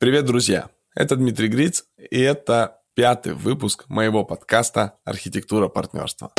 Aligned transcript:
Привет, 0.00 0.26
друзья! 0.26 0.70
Это 0.94 1.16
Дмитрий 1.16 1.48
Гриц, 1.48 1.82
и 1.98 2.20
это 2.20 2.82
пятый 2.94 3.34
выпуск 3.34 3.84
моего 3.88 4.24
подкаста 4.24 4.96
«Архитектура 5.04 5.66
партнерства». 5.66 6.32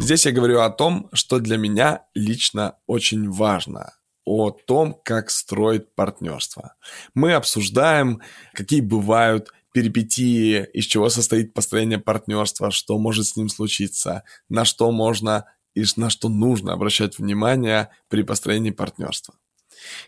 Здесь 0.00 0.26
я 0.26 0.32
говорю 0.32 0.58
о 0.58 0.70
том, 0.70 1.08
что 1.12 1.38
для 1.38 1.56
меня 1.56 2.02
лично 2.14 2.78
очень 2.88 3.30
важно, 3.30 3.92
о 4.24 4.50
том, 4.50 5.00
как 5.04 5.30
строить 5.30 5.94
партнерство. 5.94 6.74
Мы 7.14 7.34
обсуждаем, 7.34 8.20
какие 8.54 8.80
бывают 8.80 9.52
перипетии, 9.72 10.64
из 10.72 10.86
чего 10.86 11.10
состоит 11.10 11.54
построение 11.54 12.00
партнерства, 12.00 12.72
что 12.72 12.98
может 12.98 13.26
с 13.26 13.36
ним 13.36 13.48
случиться, 13.48 14.24
на 14.48 14.64
что 14.64 14.90
можно 14.90 15.44
и 15.76 15.84
на 15.94 16.10
что 16.10 16.28
нужно 16.28 16.72
обращать 16.72 17.20
внимание 17.20 17.90
при 18.08 18.24
построении 18.24 18.72
партнерства. 18.72 19.36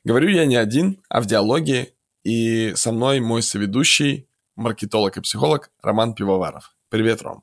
Говорю 0.05 0.30
я 0.30 0.46
не 0.46 0.57
один, 0.57 1.03
а 1.09 1.21
в 1.21 1.27
диалоге, 1.27 1.94
и 2.25 2.72
со 2.75 2.93
мной 2.93 3.21
мой 3.21 3.43
соведущий, 3.43 4.29
маркетолог 4.57 5.17
и 5.17 5.21
психолог 5.21 5.71
Роман 5.82 6.14
Пивоваров. 6.14 6.75
Привет, 6.89 7.22
Ром. 7.22 7.43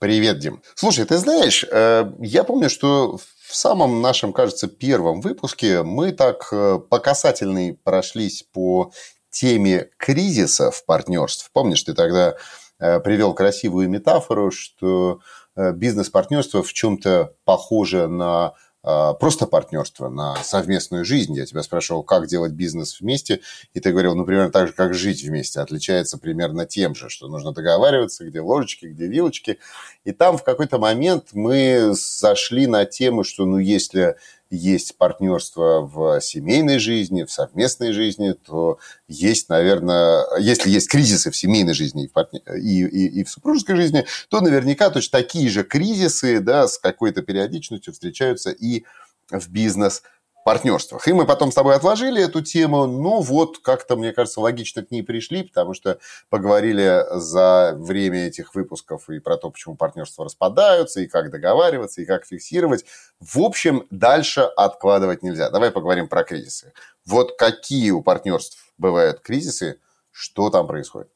Привет, 0.00 0.38
Дим. 0.38 0.62
Слушай, 0.74 1.04
ты 1.04 1.18
знаешь, 1.18 1.62
э, 1.70 2.10
я 2.20 2.44
помню, 2.44 2.70
что 2.70 3.18
в 3.18 3.54
самом 3.54 4.00
нашем, 4.00 4.32
кажется, 4.32 4.66
первом 4.66 5.20
выпуске 5.20 5.82
мы 5.82 6.12
так 6.12 6.48
э, 6.52 6.78
по 6.78 6.98
касательной 6.98 7.74
прошлись 7.74 8.42
по 8.42 8.92
теме 9.30 9.90
кризисов 9.98 10.86
партнерств. 10.86 11.50
Помнишь, 11.52 11.82
ты 11.82 11.92
тогда 11.92 12.34
э, 12.78 13.00
привел 13.00 13.34
красивую 13.34 13.90
метафору, 13.90 14.50
что 14.50 15.20
бизнес-партнерство 15.56 16.62
в 16.62 16.72
чем-то 16.72 17.34
похоже 17.44 18.06
на 18.06 18.54
просто 18.82 19.46
партнерство, 19.46 20.08
на 20.08 20.36
совместную 20.42 21.04
жизнь. 21.04 21.34
Я 21.34 21.46
тебя 21.46 21.62
спрашивал, 21.62 22.02
как 22.02 22.26
делать 22.26 22.52
бизнес 22.52 23.00
вместе, 23.00 23.40
и 23.74 23.80
ты 23.80 23.90
говорил, 23.90 24.14
ну, 24.14 24.24
примерно 24.24 24.50
так 24.50 24.68
же, 24.68 24.72
как 24.72 24.94
жить 24.94 25.22
вместе. 25.22 25.60
Отличается 25.60 26.18
примерно 26.18 26.66
тем 26.66 26.94
же, 26.94 27.08
что 27.08 27.28
нужно 27.28 27.52
договариваться, 27.52 28.24
где 28.24 28.40
ложечки, 28.40 28.86
где 28.86 29.06
вилочки. 29.06 29.58
И 30.04 30.12
там 30.12 30.38
в 30.38 30.44
какой-то 30.44 30.78
момент 30.78 31.28
мы 31.32 31.92
зашли 31.92 32.66
на 32.66 32.84
тему, 32.84 33.24
что, 33.24 33.44
ну, 33.44 33.58
если 33.58 34.16
есть 34.50 34.96
партнерство 34.98 35.80
в 35.80 36.20
семейной 36.20 36.78
жизни, 36.78 37.22
в 37.22 37.30
совместной 37.30 37.92
жизни, 37.92 38.32
то 38.32 38.78
есть, 39.08 39.48
наверное, 39.48 40.24
если 40.38 40.70
есть 40.70 40.88
кризисы 40.88 41.30
в 41.30 41.36
семейной 41.36 41.74
жизни 41.74 42.04
и 42.04 42.08
в, 42.08 42.12
партнер... 42.12 42.42
и, 42.56 42.82
и, 42.82 43.20
и 43.20 43.24
в 43.24 43.30
супружеской 43.30 43.76
жизни, 43.76 44.04
то 44.28 44.40
наверняка 44.40 44.90
точно 44.90 45.20
такие 45.20 45.48
же 45.48 45.62
кризисы 45.62 46.40
да, 46.40 46.66
с 46.66 46.78
какой-то 46.78 47.22
периодичностью 47.22 47.92
встречаются 47.92 48.50
и 48.50 48.84
в 49.30 49.48
бизнес 49.48 50.02
партнерствах. 50.44 51.06
И 51.08 51.12
мы 51.12 51.26
потом 51.26 51.52
с 51.52 51.54
тобой 51.54 51.74
отложили 51.74 52.22
эту 52.22 52.40
тему. 52.42 52.86
Ну 52.86 53.20
вот, 53.20 53.58
как-то, 53.58 53.96
мне 53.96 54.12
кажется, 54.12 54.40
логично 54.40 54.84
к 54.84 54.90
ней 54.90 55.02
пришли, 55.02 55.42
потому 55.42 55.74
что 55.74 55.98
поговорили 56.28 57.04
за 57.18 57.74
время 57.76 58.26
этих 58.26 58.54
выпусков 58.54 59.08
и 59.10 59.18
про 59.18 59.36
то, 59.36 59.50
почему 59.50 59.76
партнерства 59.76 60.24
распадаются, 60.24 61.00
и 61.00 61.06
как 61.06 61.30
договариваться, 61.30 62.00
и 62.02 62.06
как 62.06 62.24
фиксировать. 62.26 62.84
В 63.20 63.40
общем, 63.40 63.86
дальше 63.90 64.40
откладывать 64.40 65.22
нельзя. 65.22 65.50
Давай 65.50 65.70
поговорим 65.70 66.08
про 66.08 66.24
кризисы. 66.24 66.72
Вот 67.04 67.36
какие 67.36 67.90
у 67.90 68.02
партнерств 68.02 68.72
бывают 68.78 69.20
кризисы, 69.20 69.78
что 70.10 70.50
там 70.50 70.66
происходит? 70.66 71.10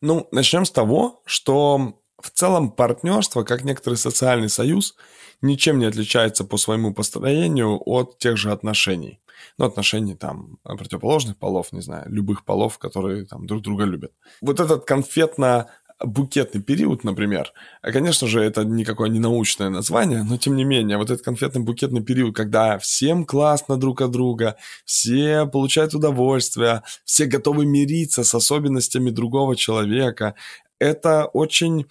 Ну, 0.00 0.28
начнем 0.30 0.64
с 0.64 0.70
того, 0.70 1.20
что 1.24 1.94
в 2.20 2.30
целом 2.30 2.70
партнерство, 2.70 3.44
как 3.44 3.64
некоторый 3.64 3.94
социальный 3.94 4.48
союз, 4.48 4.96
ничем 5.40 5.78
не 5.78 5.86
отличается 5.86 6.44
по 6.44 6.56
своему 6.56 6.92
построению 6.92 7.80
от 7.84 8.18
тех 8.18 8.36
же 8.36 8.50
отношений. 8.50 9.20
Ну, 9.56 9.66
отношений 9.66 10.14
там 10.14 10.58
противоположных 10.64 11.36
полов, 11.36 11.72
не 11.72 11.80
знаю, 11.80 12.10
любых 12.10 12.44
полов, 12.44 12.78
которые 12.78 13.24
там 13.24 13.46
друг 13.46 13.62
друга 13.62 13.84
любят. 13.84 14.12
Вот 14.40 14.60
этот 14.60 14.84
конфетно 14.84 15.68
букетный 16.04 16.62
период, 16.62 17.04
например, 17.04 17.52
конечно 17.82 18.28
же, 18.28 18.40
это 18.40 18.64
никакое 18.64 19.08
не 19.08 19.18
научное 19.18 19.68
название, 19.68 20.22
но 20.22 20.36
тем 20.36 20.54
не 20.54 20.64
менее, 20.64 20.96
вот 20.96 21.10
этот 21.10 21.26
конфетно-букетный 21.26 22.02
период, 22.02 22.36
когда 22.36 22.78
всем 22.78 23.24
классно 23.24 23.76
друг 23.76 24.00
от 24.00 24.10
друга, 24.10 24.56
все 24.84 25.46
получают 25.46 25.94
удовольствие, 25.94 26.82
все 27.04 27.26
готовы 27.26 27.66
мириться 27.66 28.22
с 28.22 28.34
особенностями 28.34 29.10
другого 29.10 29.56
человека, 29.56 30.34
это 30.78 31.26
очень 31.26 31.86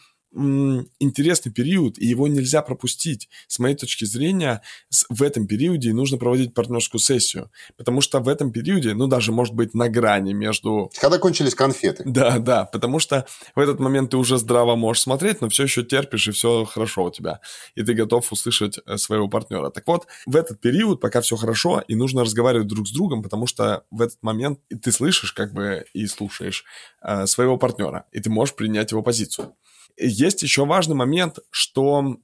интересный 0.99 1.51
период, 1.51 1.97
и 1.97 2.05
его 2.05 2.27
нельзя 2.27 2.61
пропустить. 2.61 3.29
С 3.47 3.59
моей 3.59 3.75
точки 3.75 4.05
зрения, 4.05 4.61
в 5.09 5.23
этом 5.23 5.47
периоде 5.47 5.93
нужно 5.93 6.17
проводить 6.17 6.53
партнерскую 6.53 7.01
сессию, 7.01 7.51
потому 7.75 8.01
что 8.01 8.19
в 8.19 8.27
этом 8.27 8.51
периоде, 8.51 8.93
ну, 8.93 9.07
даже, 9.07 9.31
может 9.31 9.53
быть, 9.53 9.73
на 9.73 9.89
грани 9.89 10.33
между... 10.33 10.91
Когда 10.99 11.17
кончились 11.17 11.55
конфеты. 11.55 12.03
Да, 12.05 12.39
да, 12.39 12.65
потому 12.65 12.99
что 12.99 13.25
в 13.55 13.59
этот 13.59 13.79
момент 13.79 14.11
ты 14.11 14.17
уже 14.17 14.37
здраво 14.37 14.75
можешь 14.75 15.03
смотреть, 15.03 15.41
но 15.41 15.49
все 15.49 15.63
еще 15.63 15.83
терпишь, 15.83 16.27
и 16.27 16.31
все 16.31 16.65
хорошо 16.65 17.05
у 17.05 17.11
тебя, 17.11 17.39
и 17.75 17.83
ты 17.83 17.93
готов 17.93 18.31
услышать 18.31 18.79
э, 18.85 18.97
своего 18.97 19.27
партнера. 19.27 19.69
Так 19.69 19.87
вот, 19.87 20.07
в 20.25 20.35
этот 20.35 20.61
период, 20.61 21.01
пока 21.01 21.21
все 21.21 21.35
хорошо, 21.35 21.83
и 21.87 21.95
нужно 21.95 22.23
разговаривать 22.23 22.67
друг 22.67 22.87
с 22.87 22.91
другом, 22.91 23.23
потому 23.23 23.47
что 23.47 23.83
в 23.91 24.01
этот 24.01 24.21
момент 24.21 24.59
ты 24.81 24.91
слышишь, 24.91 25.33
как 25.33 25.53
бы, 25.53 25.85
и 25.93 26.05
слушаешь 26.07 26.63
э, 27.01 27.25
своего 27.25 27.57
партнера, 27.57 28.05
и 28.11 28.19
ты 28.19 28.29
можешь 28.29 28.55
принять 28.55 28.91
его 28.91 29.01
позицию. 29.01 29.55
Есть 29.97 30.43
еще 30.43 30.65
важный 30.65 30.95
момент, 30.95 31.39
что 31.49 32.17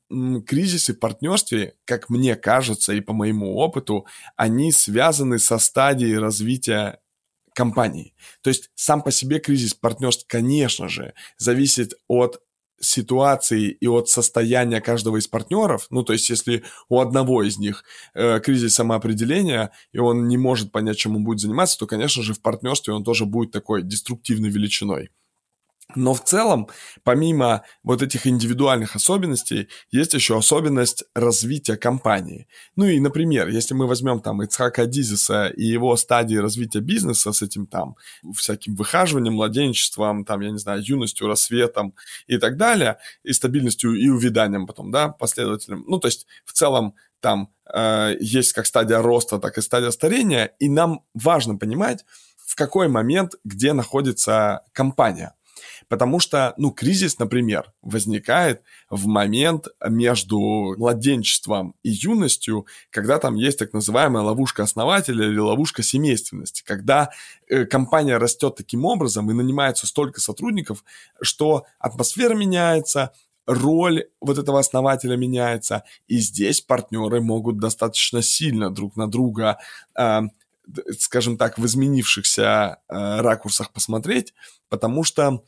кризисы 0.46 0.94
в 0.94 1.00
партнерстве, 1.00 1.76
как 1.86 2.10
мне 2.10 2.36
кажется 2.36 2.94
и 2.94 3.02
по 3.02 3.14
моему 3.14 3.56
опыту, 3.56 4.06
они 4.36 4.72
связаны 4.72 5.40
со 5.40 5.58
стадией 5.58 6.18
развития 6.18 7.00
компании. 7.54 8.14
То 8.42 8.50
есть 8.50 8.70
сам 8.76 9.02
по 9.02 9.12
себе 9.12 9.40
кризис 9.40 9.74
партнерств, 9.74 10.26
конечно 10.28 10.88
же, 10.88 11.14
зависит 11.38 11.94
от 12.08 12.42
ситуации 12.80 13.70
и 13.70 13.88
от 13.88 14.10
состояния 14.10 14.82
каждого 14.82 15.18
из 15.18 15.28
партнеров, 15.28 15.88
ну, 15.90 16.04
то 16.04 16.14
есть 16.14 16.30
если 16.30 16.64
у 16.90 17.00
одного 17.00 17.44
из 17.44 17.58
них 17.58 17.86
э, 18.14 18.40
кризис 18.40 18.76
самоопределения, 18.76 19.72
и 19.94 20.00
он 20.00 20.28
не 20.28 20.38
может 20.38 20.72
понять, 20.72 20.98
чем 20.98 21.16
он 21.16 21.24
будет 21.24 21.40
заниматься, 21.40 21.78
то, 21.78 21.88
конечно 21.88 22.22
же, 22.24 22.34
в 22.34 22.42
партнерстве 22.42 22.94
он 22.94 23.04
тоже 23.04 23.26
будет 23.26 23.52
такой 23.52 23.84
деструктивной 23.84 24.50
величиной. 24.50 25.12
Но 25.96 26.14
в 26.14 26.24
целом, 26.24 26.70
помимо 27.04 27.64
вот 27.84 28.02
этих 28.02 28.26
индивидуальных 28.26 28.96
особенностей, 28.96 29.68
есть 29.92 30.14
еще 30.14 30.38
особенность 30.38 31.04
развития 31.14 31.78
компании. 31.78 32.48
Ну 32.76 32.86
и, 32.86 33.00
например, 33.00 33.50
если 33.50 33.74
мы 33.74 33.86
возьмем 33.86 34.20
там 34.22 34.42
Ицхака 34.42 34.86
Дизиса 34.86 35.48
и 35.48 35.64
его 35.64 35.96
стадии 35.96 36.36
развития 36.36 36.80
бизнеса 36.80 37.32
с 37.32 37.42
этим 37.42 37.68
там 37.68 37.96
всяким 38.36 38.76
выхаживанием, 38.76 39.36
младенчеством, 39.36 40.26
там, 40.26 40.42
я 40.42 40.52
не 40.52 40.58
знаю, 40.58 40.82
юностью, 40.84 41.28
рассветом 41.28 41.94
и 42.28 42.38
так 42.38 42.58
далее, 42.58 42.98
и 43.24 43.34
стабильностью 43.34 43.94
и 43.94 44.10
увиданием 44.10 44.66
потом, 44.66 44.90
да, 44.90 45.10
последовательным. 45.10 45.84
Ну, 45.88 46.00
то 46.00 46.08
есть 46.08 46.26
в 46.46 46.54
целом 46.54 46.96
там 47.20 47.54
э, 47.72 48.16
есть 48.20 48.54
как 48.54 48.66
стадия 48.66 49.02
роста, 49.02 49.40
так 49.40 49.58
и 49.58 49.62
стадия 49.62 49.92
старения, 49.92 50.56
и 50.60 50.70
нам 50.70 51.02
важно 51.14 51.56
понимать, 51.56 52.04
в 52.46 52.56
какой 52.56 52.88
момент, 52.88 53.36
где 53.44 53.74
находится 53.74 54.62
компания– 54.74 55.34
Потому 55.88 56.20
что, 56.20 56.54
ну, 56.58 56.72
кризис, 56.72 57.20
например, 57.20 57.72
возникает 57.82 58.62
в 58.90 59.08
момент 59.08 59.68
между 59.88 60.76
младенчеством 60.78 61.76
и 61.84 61.90
юностью, 61.90 62.66
когда 62.90 63.20
там 63.20 63.36
есть 63.36 63.60
так 63.60 63.74
называемая 63.74 64.24
ловушка 64.24 64.64
основателя 64.64 65.26
или 65.26 65.38
ловушка 65.38 65.84
семейственности, 65.84 66.64
когда 66.66 67.10
э, 67.48 67.66
компания 67.66 68.18
растет 68.18 68.56
таким 68.56 68.86
образом 68.86 69.30
и 69.30 69.34
нанимается 69.34 69.88
столько 69.88 70.22
сотрудников, 70.22 70.84
что 71.22 71.66
атмосфера 71.80 72.36
меняется, 72.36 73.12
роль 73.46 74.06
вот 74.22 74.38
этого 74.38 74.60
основателя 74.60 75.18
меняется, 75.18 75.84
и 76.08 76.18
здесь 76.18 76.62
партнеры 76.62 77.22
могут 77.22 77.60
достаточно 77.60 78.22
сильно 78.22 78.70
друг 78.70 78.96
на 78.96 79.08
друга 79.08 79.58
э, 79.98 80.22
скажем 80.98 81.38
так, 81.38 81.58
в 81.58 81.66
изменившихся 81.66 82.78
э, 82.88 83.22
ракурсах 83.22 83.72
посмотреть, 83.72 84.34
потому 84.70 85.04
что 85.04 85.44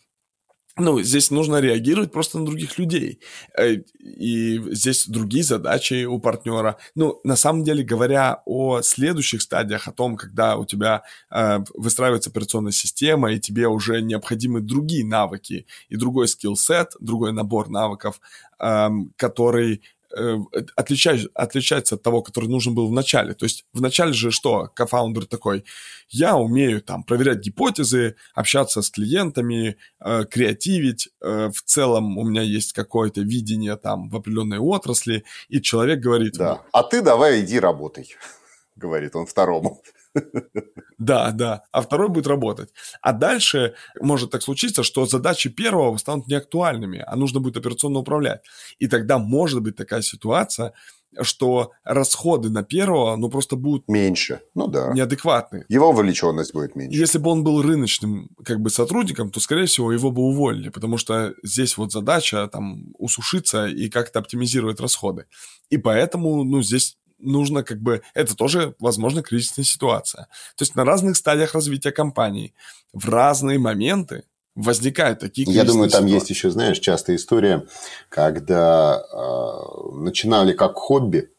ну, 0.77 1.01
здесь 1.01 1.31
нужно 1.31 1.61
реагировать 1.61 2.11
просто 2.11 2.37
на 2.37 2.45
других 2.45 2.77
людей. 2.77 3.19
Э, 3.57 3.77
и 3.99 4.61
здесь 4.73 5.07
другие 5.07 5.43
задачи 5.43 6.03
у 6.03 6.19
партнера. 6.19 6.77
Ну, 6.95 7.21
на 7.23 7.37
самом 7.37 7.63
деле, 7.63 7.83
говоря 7.83 8.41
о 8.45 8.81
следующих 8.81 9.41
стадиях, 9.41 9.87
о 9.87 9.93
том, 9.93 10.17
когда 10.17 10.57
у 10.57 10.65
тебя 10.65 11.03
э, 11.31 11.59
выстраивается 11.75 12.29
операционная 12.29 12.73
система, 12.73 13.31
и 13.31 13.39
тебе 13.39 13.69
уже 13.69 14.01
необходимы 14.01 14.59
другие 14.59 15.05
навыки 15.05 15.65
и 15.87 15.95
другой 15.95 16.27
скилл-сет, 16.27 16.91
другой 16.99 17.31
набор 17.31 17.69
навыков, 17.69 18.19
э, 18.59 18.89
который 19.15 19.81
Э, 20.17 20.37
отличается, 20.77 21.27
отличается 21.33 21.95
от 21.95 22.03
того, 22.03 22.21
который 22.21 22.49
нужен 22.49 22.73
был 22.73 22.87
в 22.87 22.93
начале. 22.93 23.33
То 23.33 23.45
есть 23.45 23.65
в 23.73 23.81
начале 23.81 24.13
же 24.13 24.31
что, 24.31 24.69
кофаундер 24.73 25.25
такой, 25.25 25.65
я 26.09 26.37
умею 26.37 26.81
там 26.81 27.03
проверять 27.03 27.39
гипотезы, 27.39 28.15
общаться 28.33 28.81
с 28.81 28.89
клиентами, 28.89 29.75
э, 29.99 30.23
креативить, 30.25 31.09
э, 31.21 31.49
в 31.53 31.61
целом 31.63 32.17
у 32.17 32.23
меня 32.23 32.43
есть 32.43 32.71
какое-то 32.71 33.21
видение 33.21 33.75
там 33.75 34.07
в 34.07 34.15
определенной 34.15 34.59
отрасли, 34.59 35.25
и 35.49 35.61
человек 35.61 35.99
говорит... 35.99 36.37
Да, 36.37 36.61
а 36.71 36.83
ты 36.83 37.01
давай 37.01 37.41
иди 37.41 37.59
работай, 37.59 38.15
говорит 38.77 39.17
он 39.17 39.25
второму. 39.25 39.81
Да, 40.97 41.31
да. 41.31 41.63
А 41.71 41.81
второй 41.81 42.09
будет 42.09 42.27
работать. 42.27 42.69
А 43.01 43.11
дальше 43.11 43.75
может 43.99 44.31
так 44.31 44.41
случиться, 44.41 44.83
что 44.83 45.05
задачи 45.05 45.49
первого 45.49 45.97
станут 45.97 46.27
неактуальными, 46.27 47.03
а 47.05 47.15
нужно 47.15 47.39
будет 47.39 47.57
операционно 47.57 47.99
управлять. 47.99 48.41
И 48.79 48.87
тогда 48.87 49.17
может 49.17 49.61
быть 49.61 49.75
такая 49.75 50.01
ситуация, 50.01 50.73
что 51.21 51.71
расходы 51.83 52.49
на 52.49 52.63
первого, 52.63 53.15
ну, 53.15 53.29
просто 53.29 53.55
будут... 53.55 53.87
Меньше, 53.87 54.41
ну 54.53 54.67
да. 54.67 54.91
Неадекватные. 54.93 55.65
Его 55.69 55.91
вовлеченность 55.91 56.53
будет 56.53 56.75
меньше. 56.75 56.97
Если 56.97 57.19
бы 57.19 57.29
он 57.29 57.43
был 57.43 57.61
рыночным, 57.61 58.29
как 58.43 58.59
бы, 58.59 58.69
сотрудником, 58.69 59.29
то, 59.29 59.39
скорее 59.39 59.65
всего, 59.65 59.91
его 59.91 60.11
бы 60.11 60.23
уволили, 60.23 60.69
потому 60.69 60.97
что 60.97 61.33
здесь 61.43 61.77
вот 61.77 61.91
задача, 61.91 62.47
там, 62.47 62.93
усушиться 62.97 63.65
и 63.67 63.89
как-то 63.89 64.19
оптимизировать 64.19 64.79
расходы. 64.79 65.25
И 65.69 65.77
поэтому, 65.77 66.43
ну, 66.43 66.61
здесь 66.61 66.97
нужно 67.17 67.63
как 67.63 67.79
бы... 67.81 68.01
Это 68.13 68.35
тоже, 68.35 68.75
возможно, 68.79 69.21
кризисная 69.21 69.65
ситуация. 69.65 70.27
То 70.55 70.63
есть 70.63 70.75
на 70.75 70.85
разных 70.85 71.17
стадиях 71.17 71.53
развития 71.53 71.91
компании 71.91 72.53
в 72.93 73.09
разные 73.09 73.59
моменты 73.59 74.23
возникают 74.55 75.19
такие 75.19 75.49
Я 75.51 75.63
думаю, 75.63 75.89
там 75.89 76.07
ситуации. 76.07 76.13
есть 76.13 76.29
еще, 76.29 76.49
знаешь, 76.49 76.79
частая 76.79 77.17
история, 77.17 77.65
когда 78.09 79.01
э, 79.01 79.91
начинали 79.93 80.53
как 80.53 80.75
хобби, 80.75 81.29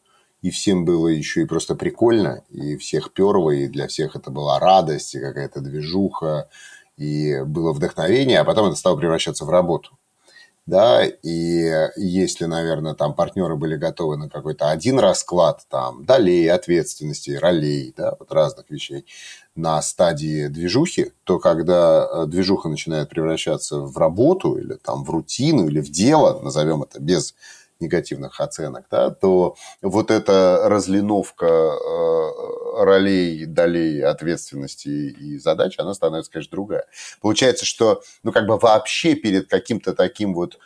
и 0.41 0.51
всем 0.51 0.85
было 0.85 1.07
еще 1.07 1.41
и 1.41 1.45
просто 1.45 1.75
прикольно, 1.75 2.43
и 2.49 2.77
всех 2.77 3.11
перло, 3.11 3.49
и 3.51 3.67
для 3.67 3.87
всех 3.87 4.15
это 4.15 4.29
была 4.29 4.59
радость, 4.59 5.15
и 5.15 5.19
какая-то 5.19 5.61
движуха, 5.61 6.49
и 6.95 7.41
было 7.41 7.73
вдохновение, 7.73 8.39
а 8.39 8.45
потом 8.45 8.67
это 8.67 8.75
стало 8.75 8.97
превращаться 8.97 9.45
в 9.45 9.49
работу 9.49 9.97
да, 10.67 11.05
и 11.05 11.89
если, 11.95 12.43
наверное, 12.43 12.93
там 12.93 13.13
партнеры 13.13 13.55
были 13.55 13.77
готовы 13.77 14.17
на 14.17 14.29
какой-то 14.29 14.69
один 14.69 14.99
расклад, 14.99 15.65
там, 15.69 16.05
долей, 16.05 16.47
ответственности, 16.47 17.31
ролей, 17.31 17.93
да, 17.95 18.15
вот 18.19 18.31
разных 18.33 18.69
вещей 18.69 19.05
на 19.55 19.81
стадии 19.81 20.47
движухи, 20.47 21.13
то 21.23 21.39
когда 21.39 22.05
э, 22.05 22.25
движуха 22.27 22.67
начинает 22.67 23.09
превращаться 23.09 23.79
в 23.79 23.97
работу 23.97 24.57
или 24.57 24.73
там 24.73 25.05
в 25.05 25.09
рутину 25.09 25.67
или 25.67 25.79
в 25.79 25.89
дело, 25.89 26.39
назовем 26.43 26.83
это 26.83 26.99
без 26.99 27.33
негативных 27.79 28.39
оценок, 28.39 28.85
да, 28.89 29.09
то 29.09 29.55
вот 29.81 30.11
эта 30.11 30.61
разлиновка 30.65 31.45
э, 31.45 32.83
ролей, 32.83 33.45
долей, 33.45 34.01
ответственности 34.01 34.87
и 34.87 35.37
задач, 35.39 35.75
она 35.77 35.93
становится, 35.93 36.31
конечно, 36.31 36.51
другая. 36.51 36.85
Получается, 37.21 37.65
что, 37.65 38.01
ну, 38.23 38.31
как 38.31 38.47
бы 38.47 38.57
вообще 38.57 39.15
перед 39.15 39.47
каким-то 39.47 39.93
таким 39.93 40.33
вот 40.33 40.59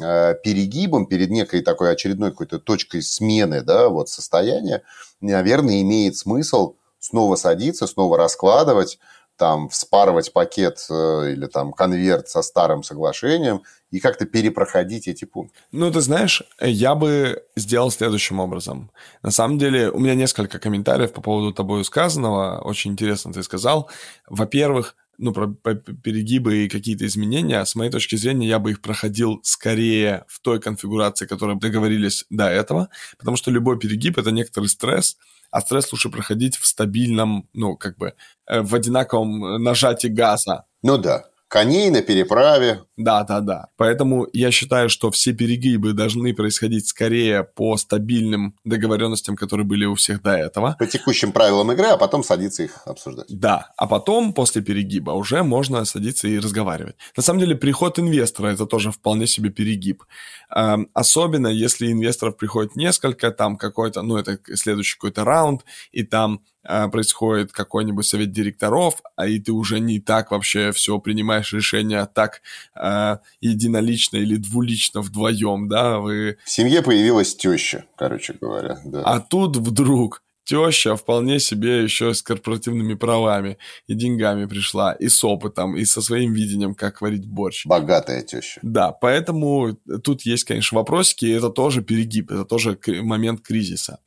э, 0.00 0.34
перегибом, 0.42 1.06
перед 1.06 1.30
некой 1.30 1.62
такой 1.62 1.92
очередной 1.92 2.30
какой-то 2.30 2.58
точкой 2.58 3.02
смены, 3.02 3.62
да, 3.62 3.88
вот 3.88 4.08
состояния, 4.08 4.82
наверное, 5.20 5.82
имеет 5.82 6.16
смысл 6.16 6.74
снова 6.98 7.36
садиться, 7.36 7.86
снова 7.86 8.16
раскладывать, 8.18 8.98
там 9.38 9.68
вспарывать 9.68 10.32
пакет 10.32 10.84
э, 10.90 11.32
или 11.32 11.46
там 11.46 11.72
конверт 11.72 12.28
со 12.28 12.42
старым 12.42 12.82
соглашением 12.82 13.62
и 13.90 14.00
как-то 14.00 14.26
перепроходить 14.26 15.08
эти 15.08 15.24
пункты. 15.24 15.58
Ну, 15.72 15.90
ты 15.90 16.00
знаешь, 16.00 16.42
я 16.60 16.94
бы 16.94 17.42
сделал 17.56 17.90
следующим 17.90 18.40
образом. 18.40 18.90
На 19.22 19.30
самом 19.30 19.58
деле, 19.58 19.90
у 19.90 19.98
меня 19.98 20.14
несколько 20.14 20.58
комментариев 20.58 21.12
по 21.12 21.22
поводу 21.22 21.54
тобой 21.54 21.84
сказанного. 21.84 22.60
Очень 22.60 22.92
интересно 22.92 23.32
ты 23.32 23.42
сказал. 23.42 23.88
Во-первых, 24.28 24.94
ну, 25.18 25.32
про 25.32 25.48
перегибы 25.48 26.64
и 26.64 26.68
какие-то 26.68 27.06
изменения, 27.06 27.64
с 27.64 27.74
моей 27.74 27.90
точки 27.90 28.16
зрения, 28.16 28.48
я 28.48 28.58
бы 28.58 28.70
их 28.70 28.80
проходил 28.80 29.40
скорее 29.42 30.24
в 30.28 30.40
той 30.40 30.60
конфигурации, 30.60 31.26
которой 31.26 31.58
договорились 31.58 32.24
до 32.30 32.48
этого, 32.48 32.88
потому 33.18 33.36
что 33.36 33.50
любой 33.50 33.78
перегиб– 33.78 34.16
это 34.18 34.30
некоторый 34.30 34.66
стресс, 34.66 35.16
а 35.50 35.60
стресс 35.60 35.92
лучше 35.92 36.08
проходить 36.08 36.56
в 36.56 36.66
стабильном, 36.66 37.48
ну, 37.52 37.76
как 37.76 37.98
бы, 37.98 38.14
э, 38.46 38.60
в 38.62 38.74
одинаковом 38.74 39.62
нажатии 39.62 40.08
газа. 40.08 40.64
Ну 40.82 40.98
да 40.98 41.24
коней 41.48 41.90
на 41.90 42.02
переправе. 42.02 42.82
Да, 42.96 43.24
да, 43.24 43.40
да. 43.40 43.68
Поэтому 43.76 44.26
я 44.32 44.50
считаю, 44.50 44.88
что 44.88 45.10
все 45.10 45.32
перегибы 45.32 45.92
должны 45.92 46.34
происходить 46.34 46.86
скорее 46.86 47.42
по 47.44 47.76
стабильным 47.76 48.56
договоренностям, 48.64 49.36
которые 49.36 49.66
были 49.66 49.84
у 49.86 49.94
всех 49.94 50.22
до 50.22 50.32
этого. 50.36 50.76
По 50.78 50.86
текущим 50.86 51.32
правилам 51.32 51.72
игры, 51.72 51.86
а 51.86 51.96
потом 51.96 52.22
садиться 52.22 52.64
их 52.64 52.82
обсуждать. 52.84 53.26
Да, 53.28 53.72
а 53.76 53.86
потом, 53.86 54.32
после 54.32 54.62
перегиба, 54.62 55.12
уже 55.12 55.42
можно 55.42 55.84
садиться 55.84 56.28
и 56.28 56.38
разговаривать. 56.38 56.96
На 57.16 57.22
самом 57.22 57.40
деле, 57.40 57.56
приход 57.56 57.98
инвестора– 57.98 58.48
это 58.52 58.66
тоже 58.66 58.90
вполне 58.90 59.26
себе 59.26 59.50
перегиб. 59.50 60.04
Особенно, 60.48 61.48
если 61.48 61.90
инвесторов 61.90 62.36
приходит 62.36 62.76
несколько, 62.76 63.30
там 63.30 63.56
какой-то, 63.56 64.02
ну, 64.02 64.16
это 64.16 64.38
следующий 64.54 64.96
какой-то 64.96 65.24
раунд, 65.24 65.64
и 65.92 66.02
там 66.02 66.42
происходит 66.62 67.52
какой-нибудь 67.52 68.06
совет 68.06 68.32
директоров, 68.32 69.00
а 69.16 69.26
и 69.26 69.38
ты 69.38 69.52
уже 69.52 69.80
не 69.80 70.00
так 70.00 70.30
вообще 70.30 70.72
все 70.72 70.98
принимаешь 70.98 71.52
решения, 71.52 72.00
а 72.00 72.06
так 72.06 72.42
э, 72.74 73.18
единолично 73.40 74.16
или 74.16 74.36
двулично 74.36 75.00
вдвоем, 75.00 75.68
да, 75.68 75.98
вы... 75.98 76.38
В 76.44 76.50
семье 76.50 76.82
появилась 76.82 77.34
теща, 77.36 77.84
короче 77.96 78.34
говоря, 78.40 78.78
да. 78.84 79.02
А 79.02 79.20
тут 79.20 79.56
вдруг 79.56 80.22
теща 80.48 80.96
вполне 80.96 81.40
себе 81.40 81.82
еще 81.82 82.14
с 82.14 82.22
корпоративными 82.22 82.94
правами 82.94 83.58
и 83.86 83.94
деньгами 83.94 84.46
пришла, 84.46 84.92
и 84.92 85.08
с 85.08 85.22
опытом, 85.22 85.76
и 85.76 85.84
со 85.84 86.00
своим 86.00 86.32
видением, 86.32 86.74
как 86.74 87.02
варить 87.02 87.26
борщ. 87.26 87.66
Богатая 87.66 88.22
теща. 88.22 88.58
Да, 88.62 88.92
поэтому 88.92 89.76
тут 90.02 90.22
есть, 90.22 90.44
конечно, 90.44 90.78
вопросики, 90.78 91.26
и 91.26 91.32
это 91.32 91.50
тоже 91.50 91.82
перегиб, 91.82 92.30
это 92.30 92.46
тоже 92.46 92.78
момент 93.02 93.42
кризиса. 93.42 93.98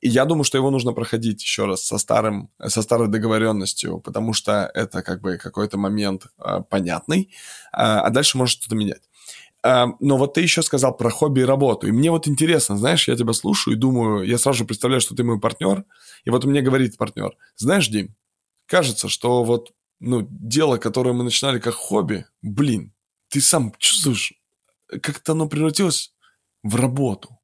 И 0.00 0.08
я 0.08 0.24
думаю, 0.24 0.44
что 0.44 0.58
его 0.58 0.70
нужно 0.70 0.92
проходить 0.92 1.42
еще 1.42 1.64
раз 1.64 1.86
со, 1.86 1.96
старым, 1.98 2.50
со 2.66 2.82
старой 2.82 3.08
договоренностью, 3.08 4.00
потому 4.00 4.32
что 4.32 4.70
это 4.74 5.02
как 5.02 5.22
бы 5.22 5.36
какой-то 5.36 5.78
момент 5.78 6.26
э, 6.38 6.60
понятный, 6.68 7.30
э, 7.72 7.76
а 7.76 8.10
дальше 8.10 8.36
может 8.36 8.60
что-то 8.60 8.74
менять. 8.74 9.02
Э, 9.64 9.86
но 9.98 10.16
вот 10.18 10.34
ты 10.34 10.42
еще 10.42 10.62
сказал 10.62 10.96
про 10.96 11.10
хобби 11.10 11.40
и 11.40 11.44
работу. 11.44 11.88
И 11.88 11.92
мне 11.92 12.10
вот 12.10 12.28
интересно, 12.28 12.76
знаешь, 12.76 13.08
я 13.08 13.16
тебя 13.16 13.32
слушаю 13.32 13.76
и 13.76 13.80
думаю, 13.80 14.24
я 14.26 14.38
сразу 14.38 14.58
же 14.58 14.64
представляю, 14.64 15.00
что 15.00 15.14
ты 15.16 15.24
мой 15.24 15.40
партнер. 15.40 15.84
И 16.24 16.30
вот 16.30 16.44
мне 16.44 16.60
говорит 16.60 16.98
партнер, 16.98 17.36
знаешь, 17.56 17.88
Дим, 17.88 18.14
кажется, 18.66 19.08
что 19.08 19.42
вот 19.42 19.72
ну, 20.00 20.26
дело, 20.30 20.76
которое 20.76 21.12
мы 21.12 21.24
начинали 21.24 21.58
как 21.58 21.74
хобби, 21.74 22.26
блин, 22.42 22.92
ты 23.28 23.40
сам 23.40 23.72
чувствуешь, 23.78 24.34
как-то 25.02 25.32
оно 25.32 25.48
превратилось 25.48 26.12
в 26.62 26.76
работу. 26.76 27.38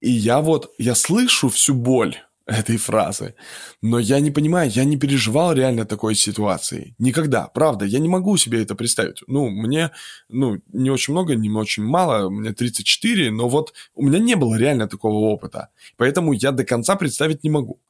И 0.00 0.10
я 0.10 0.40
вот, 0.40 0.72
я 0.78 0.94
слышу 0.94 1.48
всю 1.48 1.74
боль 1.74 2.16
этой 2.46 2.76
фразы, 2.76 3.34
но 3.82 3.98
я 3.98 4.20
не 4.20 4.30
понимаю, 4.30 4.70
я 4.70 4.84
не 4.84 4.96
переживал 4.96 5.52
реально 5.52 5.84
такой 5.84 6.14
ситуации. 6.14 6.94
Никогда, 6.98 7.48
правда, 7.48 7.84
я 7.84 7.98
не 7.98 8.08
могу 8.08 8.36
себе 8.36 8.62
это 8.62 8.74
представить. 8.74 9.22
Ну, 9.26 9.48
мне, 9.48 9.90
ну, 10.28 10.60
не 10.72 10.90
очень 10.90 11.12
много, 11.12 11.34
не 11.34 11.50
очень 11.50 11.82
мало, 11.82 12.30
мне 12.30 12.52
34, 12.52 13.30
но 13.30 13.48
вот 13.48 13.74
у 13.94 14.06
меня 14.06 14.20
не 14.20 14.36
было 14.36 14.54
реально 14.56 14.88
такого 14.88 15.32
опыта. 15.32 15.70
Поэтому 15.96 16.32
я 16.32 16.52
до 16.52 16.64
конца 16.64 16.94
представить 16.96 17.42
не 17.42 17.50
могу. 17.50 17.80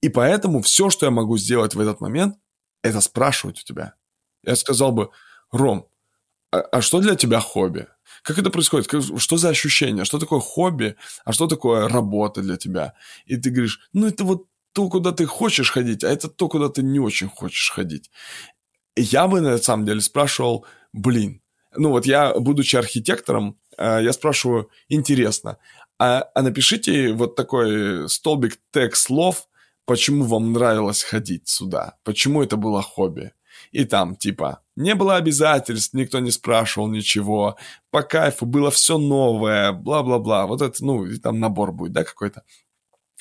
И 0.00 0.08
поэтому 0.08 0.62
все, 0.62 0.90
что 0.90 1.06
я 1.06 1.10
могу 1.10 1.38
сделать 1.38 1.74
в 1.74 1.80
этот 1.80 2.00
момент, 2.00 2.36
это 2.82 3.00
спрашивать 3.00 3.60
у 3.60 3.64
тебя. 3.64 3.94
Я 4.44 4.56
сказал 4.56 4.90
бы, 4.90 5.10
Ром, 5.52 5.86
а, 6.50 6.58
а 6.58 6.80
что 6.82 7.00
для 7.00 7.14
тебя 7.14 7.40
хобби? 7.40 7.86
Как 8.22 8.38
это 8.38 8.50
происходит? 8.50 8.86
Как, 8.86 9.02
что 9.18 9.36
за 9.36 9.48
ощущение? 9.48 10.04
Что 10.04 10.18
такое 10.18 10.40
хобби? 10.40 10.96
А 11.24 11.32
что 11.32 11.46
такое 11.46 11.88
работа 11.88 12.40
для 12.40 12.56
тебя? 12.56 12.94
И 13.26 13.36
ты 13.36 13.50
говоришь, 13.50 13.80
ну 13.92 14.06
это 14.06 14.24
вот 14.24 14.46
то, 14.72 14.88
куда 14.88 15.12
ты 15.12 15.26
хочешь 15.26 15.70
ходить, 15.70 16.04
а 16.04 16.08
это 16.08 16.28
то, 16.28 16.48
куда 16.48 16.68
ты 16.68 16.82
не 16.82 16.98
очень 16.98 17.28
хочешь 17.28 17.70
ходить. 17.70 18.10
Я 18.96 19.26
бы 19.26 19.40
на 19.40 19.58
самом 19.58 19.86
деле 19.86 20.00
спрашивал, 20.00 20.66
блин, 20.92 21.42
ну 21.76 21.90
вот 21.90 22.06
я, 22.06 22.34
будучи 22.34 22.76
архитектором, 22.76 23.58
э, 23.76 24.00
я 24.02 24.12
спрашиваю, 24.12 24.70
интересно, 24.88 25.58
а, 25.98 26.28
а 26.34 26.42
напишите 26.42 27.12
вот 27.12 27.36
такой 27.36 28.08
столбик 28.08 28.58
текст 28.72 29.04
слов, 29.04 29.48
почему 29.84 30.24
вам 30.24 30.52
нравилось 30.52 31.02
ходить 31.02 31.48
сюда, 31.48 31.96
почему 32.04 32.42
это 32.42 32.56
было 32.56 32.82
хобби. 32.82 33.32
И 33.72 33.84
там 33.84 34.16
типа 34.16 34.61
не 34.76 34.94
было 34.94 35.16
обязательств, 35.16 35.94
никто 35.94 36.18
не 36.20 36.30
спрашивал 36.30 36.88
ничего, 36.88 37.56
по 37.90 38.02
кайфу 38.02 38.46
было 38.46 38.70
все 38.70 38.98
новое, 38.98 39.72
бла-бла-бла. 39.72 40.46
Вот 40.46 40.62
это, 40.62 40.84
ну, 40.84 41.04
и 41.04 41.18
там 41.18 41.40
набор 41.40 41.72
будет, 41.72 41.92
да, 41.92 42.04
какой-то. 42.04 42.42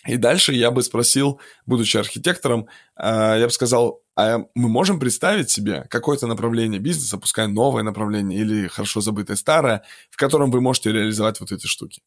И 0.08 0.18
дальше 0.18 0.54
я 0.54 0.72
бы 0.72 0.82
спросил, 0.82 1.40
будучи 1.66 1.98
архитектором, 1.98 2.68
э, 2.98 3.36
я 3.40 3.46
бы 3.46 3.52
сказал, 3.52 4.02
а 4.16 4.40
мы 4.56 4.68
можем 4.68 5.00
представить 5.00 5.52
себе 5.52 5.86
какое-то 5.90 6.26
направление 6.26 6.80
бизнеса, 6.80 7.18
пускай 7.18 7.48
новое 7.48 7.84
направление 7.84 8.40
или 8.40 8.68
хорошо 8.68 9.02
забытое 9.02 9.38
старое, 9.38 9.84
в 10.10 10.18
котором 10.18 10.50
вы 10.50 10.60
можете 10.60 10.92
реализовать 10.92 11.40
вот 11.40 11.52
эти 11.52 11.68
штуки. 11.68 12.02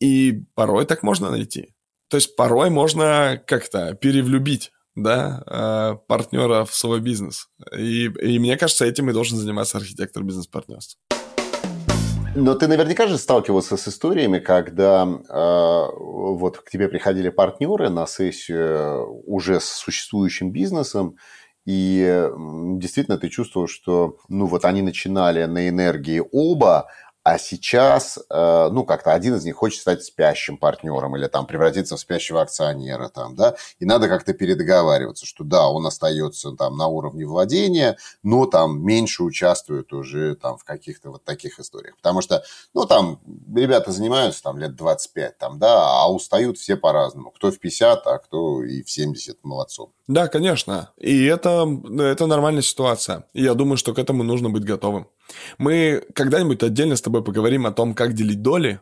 И 0.00 0.42
порой 0.54 0.86
так 0.86 1.02
можно 1.02 1.30
найти. 1.30 1.74
То 2.08 2.16
есть 2.16 2.36
порой 2.36 2.70
можно 2.70 3.42
как-то 3.46 3.94
перевлюбить 3.94 4.72
да, 4.96 5.42
э, 5.46 5.96
партнера 6.06 6.64
в 6.64 6.74
свой 6.74 7.00
бизнес. 7.00 7.48
И, 7.76 8.04
и 8.06 8.38
мне 8.38 8.56
кажется, 8.56 8.84
этим 8.84 9.10
и 9.10 9.12
должен 9.12 9.38
заниматься 9.38 9.78
архитектор 9.78 10.22
бизнес-партнерства. 10.22 11.00
Но 12.36 12.54
ты 12.54 12.66
наверняка 12.66 13.06
же 13.06 13.16
сталкивался 13.16 13.76
с 13.76 13.86
историями, 13.86 14.40
когда 14.40 15.04
э, 15.06 15.86
вот 15.96 16.58
к 16.58 16.70
тебе 16.70 16.88
приходили 16.88 17.28
партнеры 17.28 17.90
на 17.90 18.06
сессию 18.06 19.22
уже 19.24 19.60
с 19.60 19.66
существующим 19.66 20.50
бизнесом, 20.50 21.16
и 21.64 22.28
действительно 22.76 23.16
ты 23.16 23.30
чувствовал, 23.30 23.68
что 23.68 24.18
ну 24.28 24.46
вот 24.46 24.64
они 24.66 24.82
начинали 24.82 25.44
на 25.44 25.68
энергии 25.68 26.22
оба, 26.30 26.88
а 27.24 27.38
сейчас, 27.38 28.18
э, 28.28 28.68
ну, 28.70 28.84
как-то 28.84 29.14
один 29.14 29.34
из 29.36 29.44
них 29.44 29.56
хочет 29.56 29.80
стать 29.80 30.04
спящим 30.04 30.58
партнером 30.58 31.16
или 31.16 31.26
там 31.26 31.46
превратиться 31.46 31.96
в 31.96 32.00
спящего 32.00 32.42
акционера, 32.42 33.08
там, 33.08 33.34
да, 33.34 33.56
и 33.78 33.86
надо 33.86 34.08
как-то 34.08 34.34
передоговариваться, 34.34 35.24
что 35.24 35.42
да, 35.42 35.66
он 35.68 35.86
остается 35.86 36.52
там 36.52 36.76
на 36.76 36.86
уровне 36.86 37.24
владения, 37.24 37.96
но 38.22 38.44
там 38.44 38.84
меньше 38.84 39.22
участвует 39.22 39.90
уже 39.94 40.36
там 40.36 40.58
в 40.58 40.64
каких-то 40.64 41.12
вот 41.12 41.24
таких 41.24 41.58
историях. 41.58 41.96
Потому 41.96 42.20
что, 42.20 42.44
ну, 42.74 42.84
там 42.84 43.18
ребята 43.54 43.90
занимаются 43.90 44.42
там 44.42 44.58
лет 44.58 44.76
25, 44.76 45.38
там, 45.38 45.58
да, 45.58 46.02
а 46.02 46.12
устают 46.12 46.58
все 46.58 46.76
по-разному. 46.76 47.30
Кто 47.30 47.50
в 47.50 47.58
50, 47.58 48.06
а 48.06 48.18
кто 48.18 48.62
и 48.62 48.82
в 48.82 48.90
70 48.90 49.38
молодцом. 49.44 49.92
Да, 50.06 50.28
конечно. 50.28 50.90
И 50.98 51.24
это, 51.24 51.66
это 51.98 52.26
нормальная 52.26 52.60
ситуация. 52.60 53.24
Я 53.32 53.54
думаю, 53.54 53.78
что 53.78 53.94
к 53.94 53.98
этому 53.98 54.22
нужно 54.24 54.50
быть 54.50 54.64
готовым. 54.64 55.08
Мы 55.58 56.04
когда-нибудь 56.14 56.62
отдельно 56.62 56.96
с 56.96 57.02
тобой 57.02 57.22
поговорим 57.24 57.66
о 57.66 57.72
том, 57.72 57.94
как 57.94 58.14
делить 58.14 58.42
доли. 58.42 58.80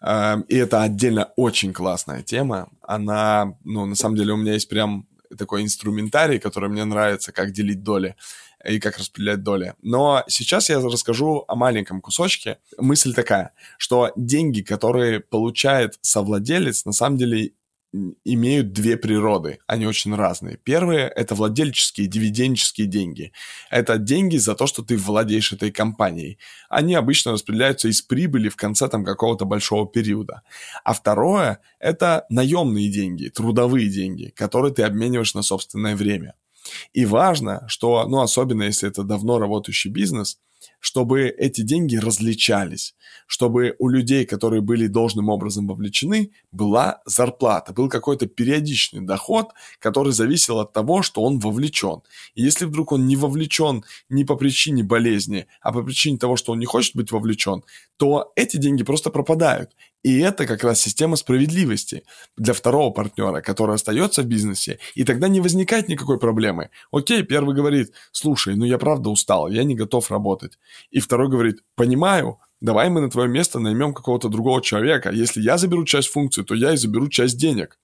Эм, 0.00 0.42
и 0.42 0.56
это 0.56 0.82
отдельно 0.82 1.32
очень 1.36 1.72
классная 1.72 2.22
тема. 2.22 2.68
Она, 2.82 3.56
ну, 3.64 3.86
на 3.86 3.94
самом 3.94 4.16
деле 4.16 4.32
у 4.32 4.36
меня 4.36 4.54
есть 4.54 4.68
прям 4.68 5.06
такой 5.36 5.62
инструментарий, 5.62 6.38
который 6.38 6.68
мне 6.68 6.84
нравится, 6.84 7.32
как 7.32 7.52
делить 7.52 7.82
доли 7.82 8.16
и 8.68 8.78
как 8.78 8.98
распределять 8.98 9.42
доли. 9.42 9.74
Но 9.82 10.24
сейчас 10.28 10.68
я 10.68 10.80
расскажу 10.80 11.44
о 11.48 11.54
маленьком 11.54 12.00
кусочке. 12.00 12.58
Мысль 12.78 13.14
такая, 13.14 13.52
что 13.78 14.12
деньги, 14.16 14.62
которые 14.62 15.20
получает 15.20 15.98
совладелец, 16.00 16.84
на 16.84 16.92
самом 16.92 17.16
деле 17.16 17.52
имеют 18.24 18.72
две 18.72 18.96
природы, 18.96 19.58
они 19.66 19.86
очень 19.86 20.14
разные. 20.14 20.56
Первые– 20.56 21.08
это 21.16 21.34
владельческие, 21.34 22.06
дивидендические 22.06 22.86
деньги. 22.86 23.32
Это 23.70 23.98
деньги 23.98 24.36
за 24.38 24.54
то, 24.54 24.66
что 24.66 24.82
ты 24.82 24.96
владеешь 24.96 25.52
этой 25.52 25.70
компанией. 25.70 26.38
Они 26.68 26.94
обычно 26.94 27.32
распределяются 27.32 27.88
из 27.88 28.02
прибыли 28.02 28.48
в 28.48 28.56
конце 28.56 28.88
там 28.88 29.04
какого-то 29.04 29.44
большого 29.44 29.86
периода. 29.86 30.42
А 30.84 30.94
второе– 30.94 31.60
это 31.78 32.24
наемные 32.30 32.90
деньги, 32.90 33.28
трудовые 33.28 33.88
деньги, 33.88 34.32
которые 34.34 34.72
ты 34.72 34.82
обмениваешь 34.82 35.34
на 35.34 35.42
собственное 35.42 35.94
время. 35.96 36.34
И 36.92 37.04
важно, 37.06 37.64
что, 37.68 38.06
ну, 38.06 38.20
особенно 38.20 38.64
если 38.64 38.88
это 38.88 39.02
давно 39.02 39.38
работающий 39.38 39.90
бизнес– 39.90 40.38
чтобы 40.82 41.28
эти 41.28 41.60
деньги 41.60 41.96
различались, 41.96 42.96
чтобы 43.28 43.76
у 43.78 43.88
людей, 43.88 44.26
которые 44.26 44.62
были 44.62 44.88
должным 44.88 45.28
образом 45.28 45.68
вовлечены, 45.68 46.32
была 46.50 47.00
зарплата, 47.06 47.72
был 47.72 47.88
какой-то 47.88 48.26
периодичный 48.26 49.00
доход, 49.00 49.50
который 49.78 50.12
зависел 50.12 50.58
от 50.58 50.72
того, 50.72 51.02
что 51.02 51.22
он 51.22 51.38
вовлечен. 51.38 52.02
И 52.34 52.42
если 52.42 52.64
вдруг 52.64 52.90
он 52.90 53.06
не 53.06 53.14
вовлечен 53.14 53.84
не 54.08 54.24
по 54.24 54.34
причине 54.34 54.82
болезни, 54.82 55.46
а 55.60 55.72
по 55.72 55.82
причине 55.82 56.18
того, 56.18 56.36
что 56.36 56.52
он 56.52 56.58
не 56.58 56.66
хочет 56.66 56.96
быть 56.96 57.12
вовлечен, 57.12 57.62
то 57.96 58.32
эти 58.34 58.56
деньги 58.56 58.82
просто 58.82 59.10
пропадают. 59.10 59.70
И 60.02 60.18
это 60.18 60.46
как 60.46 60.64
раз 60.64 60.80
система 60.80 61.16
справедливости 61.16 62.02
для 62.36 62.54
второго 62.54 62.90
партнера, 62.90 63.40
который 63.40 63.76
остается 63.76 64.22
в 64.22 64.26
бизнесе, 64.26 64.78
и 64.94 65.04
тогда 65.04 65.28
не 65.28 65.40
возникает 65.40 65.88
никакой 65.88 66.18
проблемы. 66.18 66.70
Окей, 66.90 67.22
первый 67.22 67.54
говорит, 67.54 67.92
слушай, 68.10 68.56
ну 68.56 68.64
я 68.64 68.78
правда 68.78 69.10
устал, 69.10 69.48
я 69.48 69.62
не 69.62 69.76
готов 69.76 70.10
работать. 70.10 70.58
И 70.90 70.98
второй 70.98 71.28
говорит, 71.28 71.62
понимаю, 71.76 72.38
давай 72.60 72.90
мы 72.90 73.00
на 73.00 73.10
твое 73.10 73.28
место 73.28 73.60
наймем 73.60 73.94
какого-то 73.94 74.28
другого 74.28 74.60
человека. 74.60 75.10
Если 75.10 75.40
я 75.40 75.56
заберу 75.56 75.84
часть 75.84 76.08
функций, 76.08 76.44
то 76.44 76.54
я 76.54 76.72
и 76.72 76.76
заберу 76.76 77.08
часть 77.08 77.38
денег 77.38 77.78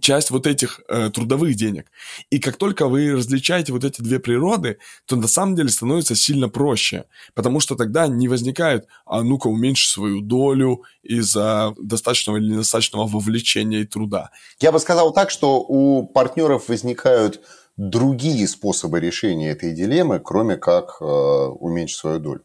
часть 0.00 0.30
вот 0.30 0.46
этих 0.46 0.80
э, 0.88 1.10
трудовых 1.10 1.54
денег. 1.56 1.90
И 2.30 2.38
как 2.38 2.56
только 2.56 2.86
вы 2.86 3.12
различаете 3.12 3.72
вот 3.72 3.84
эти 3.84 4.00
две 4.00 4.18
природы, 4.20 4.78
то 5.06 5.16
на 5.16 5.26
самом 5.26 5.56
деле 5.56 5.68
становится 5.68 6.14
сильно 6.14 6.48
проще, 6.48 7.04
потому 7.34 7.60
что 7.60 7.74
тогда 7.74 8.06
не 8.06 8.28
возникает, 8.28 8.86
а 9.04 9.22
ну-ка 9.22 9.48
уменьши 9.48 9.88
свою 9.88 10.20
долю 10.20 10.82
из-за 11.02 11.74
достаточного 11.78 12.36
или 12.36 12.52
недостаточного 12.52 13.06
вовлечения 13.06 13.80
и 13.80 13.86
труда. 13.86 14.30
Я 14.60 14.70
бы 14.72 14.78
сказал 14.78 15.12
так, 15.12 15.30
что 15.30 15.60
у 15.60 16.06
партнеров 16.06 16.68
возникают 16.68 17.40
другие 17.76 18.46
способы 18.46 19.00
решения 19.00 19.50
этой 19.50 19.72
дилеммы, 19.74 20.20
кроме 20.20 20.56
как 20.56 20.98
э, 21.00 21.04
уменьшить 21.04 21.98
свою 21.98 22.20
долю 22.20 22.44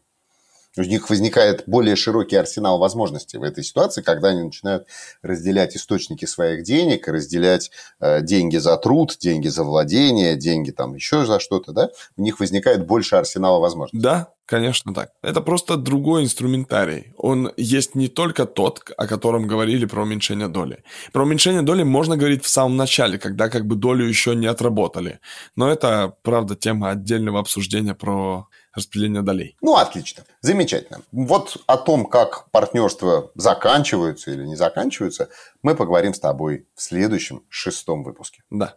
у 0.78 0.84
них 0.84 1.10
возникает 1.10 1.64
более 1.66 1.96
широкий 1.96 2.36
арсенал 2.36 2.78
возможностей 2.78 3.38
в 3.38 3.42
этой 3.42 3.64
ситуации, 3.64 4.02
когда 4.02 4.28
они 4.28 4.42
начинают 4.42 4.86
разделять 5.22 5.76
источники 5.76 6.24
своих 6.24 6.62
денег, 6.62 7.08
разделять 7.08 7.70
э, 8.00 8.22
деньги 8.22 8.56
за 8.56 8.76
труд, 8.76 9.16
деньги 9.18 9.48
за 9.48 9.64
владение, 9.64 10.36
деньги 10.36 10.70
там 10.70 10.94
еще 10.94 11.24
за 11.24 11.40
что-то, 11.40 11.72
да, 11.72 11.90
у 12.16 12.22
них 12.22 12.40
возникает 12.40 12.86
больше 12.86 13.16
арсенала 13.16 13.58
возможностей. 13.58 14.02
Да, 14.02 14.32
Конечно 14.48 14.94
так. 14.94 15.10
Это 15.20 15.42
просто 15.42 15.76
другой 15.76 16.24
инструментарий. 16.24 17.12
Он 17.18 17.52
есть 17.58 17.94
не 17.94 18.08
только 18.08 18.46
тот, 18.46 18.80
о 18.96 19.06
котором 19.06 19.46
говорили 19.46 19.84
про 19.84 20.04
уменьшение 20.04 20.48
доли. 20.48 20.84
Про 21.12 21.24
уменьшение 21.24 21.60
доли 21.60 21.82
можно 21.82 22.16
говорить 22.16 22.42
в 22.42 22.48
самом 22.48 22.78
начале, 22.78 23.18
когда 23.18 23.50
как 23.50 23.66
бы 23.66 23.76
долю 23.76 24.06
еще 24.06 24.34
не 24.34 24.46
отработали. 24.46 25.20
Но 25.54 25.70
это, 25.70 26.14
правда, 26.22 26.56
тема 26.56 26.88
отдельного 26.88 27.40
обсуждения 27.40 27.94
про 27.94 28.48
распределение 28.78 29.22
долей. 29.22 29.56
Ну, 29.60 29.76
отлично. 29.76 30.24
Замечательно. 30.40 31.02
Вот 31.12 31.58
о 31.66 31.76
том, 31.76 32.06
как 32.06 32.50
партнерства 32.50 33.30
заканчиваются 33.34 34.30
или 34.30 34.44
не 34.44 34.56
заканчиваются, 34.56 35.28
мы 35.62 35.74
поговорим 35.74 36.14
с 36.14 36.20
тобой 36.20 36.66
в 36.74 36.82
следующем 36.82 37.44
шестом 37.48 38.02
выпуске. 38.02 38.42
Да. 38.50 38.76